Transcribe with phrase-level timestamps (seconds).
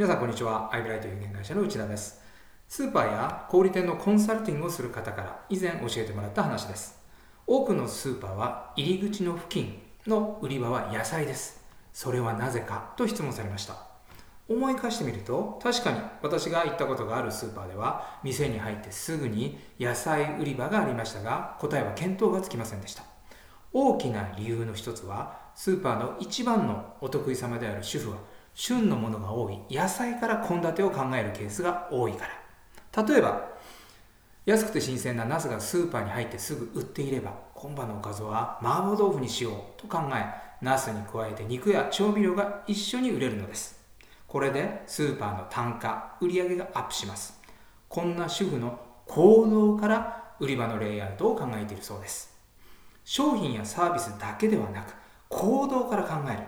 [0.00, 0.70] 皆さんこんにちは。
[0.72, 2.22] アイブライト有限会社の内田です。
[2.66, 6.98] スーパーや小売店のコンサルティングをする方から以前教えてもらった話です。
[7.46, 11.62] 多くのスーパーは入り口の付近の売り場は野菜です。
[11.92, 13.74] それはなぜかと質問されました。
[14.48, 23.02] 思い返してみると確かに私が行ったことがあるスーパーでは店に入ってすぐに野菜売り場がありましたが答えは見当がつきませんでした。
[23.74, 28.16] 大きな理由の一つはスーパーの一番のお得意様である主婦は
[28.54, 29.58] 旬のものが多い。
[29.70, 32.26] 野菜から献立を考えるケースが多いか
[32.94, 33.04] ら。
[33.04, 33.48] 例えば
[34.46, 40.24] 安くて新鮮なナスがスーパーに入ってすぐ売っていれば今晩のおかずは麻婆豆腐にしようと考え
[40.60, 43.78] ナスに加えて肉や調味料が一緒に売れるのです。
[44.26, 47.40] これでスーパーの単価売り上げがアップします。
[47.88, 52.34] こんな主婦の行動から売り場のレイアウトを考えているそうです。
[53.04, 54.94] 商品やサービスだけではなく
[55.28, 56.42] 行動から考える。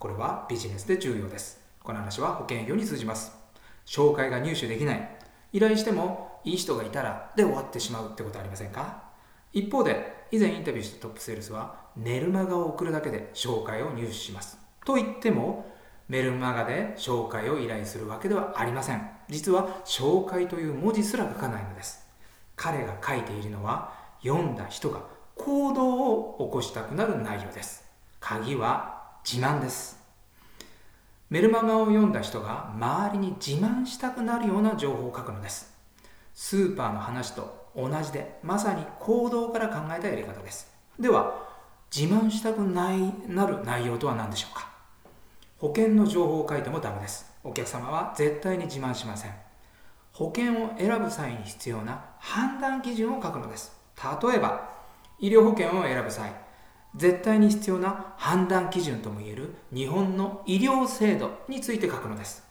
[0.00, 1.60] これはビジネスで重要です。
[1.82, 3.32] この話は保険業に通じます。
[3.84, 5.16] 紹介が入手できない。
[5.52, 9.02] 依頼してもいい人がいたらで終わってしまうってことありませんか？
[9.52, 14.56] 一方で以前インタビューしたトップセールスはメルマガを送るだけで紹介を入手します。
[14.86, 15.70] と言っても
[16.08, 19.06] メルマガで紹介を依頼するわけではありません。
[19.28, 22.08] 実は紹介という文字すら書かないのです。
[22.56, 25.02] 彼が書いているのは読んだ人が
[25.36, 27.84] 行動を起こしたくなる内容です。
[28.18, 29.99] 鍵は自慢です。
[31.30, 35.72] メルマガを読んだ人が周りに自慢したくなるような情報を書くのです。
[36.34, 40.74] スーパーの話と同じでまさに行動から考えたやり方です。
[40.98, 41.48] では
[41.94, 44.68] 自慢したくないなる内容とは何でしょうか？
[45.58, 47.32] 保険の情報を書いてもダメです。
[47.44, 49.30] お客様は絶対に自慢しません。
[50.12, 53.72] 保険を選ぶ際に必要な判断基準を書くのです。
[54.20, 54.68] 例えば
[55.20, 56.32] 医療保険を選ぶ際
[56.96, 62.42] 絶対に必要な判断基準ともいえる日本の医療制度について書くのです。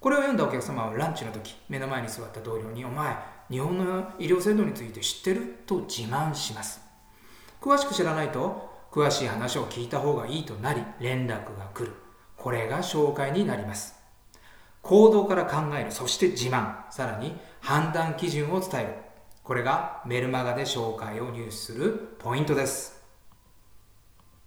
[0.00, 3.16] これを読んだお客様はランチの時目の前に座った同僚に「お前
[3.50, 6.82] 日本の医療制度について知ってる?」と自慢します。
[7.60, 11.94] 詳しく知らないと詳しい話を聞いた方がいいとなり連絡が来る。
[12.36, 13.94] これが紹介になります。
[14.82, 16.74] 行動から考えるそして自慢。
[16.90, 18.94] さらに判断基準を伝える。
[19.42, 22.93] これがメルマガで紹介を入手するポイントです。